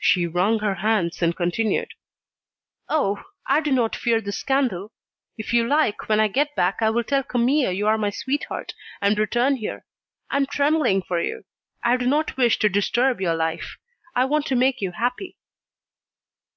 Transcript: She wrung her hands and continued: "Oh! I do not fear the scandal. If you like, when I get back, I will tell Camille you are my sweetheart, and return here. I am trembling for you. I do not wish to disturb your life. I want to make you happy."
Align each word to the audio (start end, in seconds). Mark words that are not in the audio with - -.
She 0.00 0.26
wrung 0.26 0.58
her 0.58 0.74
hands 0.74 1.22
and 1.22 1.36
continued: 1.36 1.94
"Oh! 2.88 3.22
I 3.46 3.60
do 3.60 3.70
not 3.70 3.94
fear 3.94 4.20
the 4.20 4.32
scandal. 4.32 4.90
If 5.38 5.52
you 5.54 5.64
like, 5.64 6.08
when 6.08 6.18
I 6.18 6.26
get 6.26 6.56
back, 6.56 6.78
I 6.82 6.90
will 6.90 7.04
tell 7.04 7.22
Camille 7.22 7.70
you 7.70 7.86
are 7.86 7.96
my 7.96 8.10
sweetheart, 8.10 8.74
and 9.00 9.16
return 9.16 9.54
here. 9.58 9.84
I 10.28 10.38
am 10.38 10.46
trembling 10.46 11.02
for 11.02 11.20
you. 11.20 11.44
I 11.84 11.96
do 11.96 12.06
not 12.08 12.36
wish 12.36 12.58
to 12.58 12.68
disturb 12.68 13.20
your 13.20 13.36
life. 13.36 13.78
I 14.12 14.24
want 14.24 14.46
to 14.46 14.56
make 14.56 14.80
you 14.80 14.90
happy." 14.90 15.36